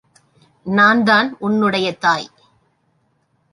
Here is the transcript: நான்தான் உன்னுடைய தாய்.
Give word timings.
நான்தான் 0.65 1.37
உன்னுடைய 1.39 1.97
தாய். 1.97 2.29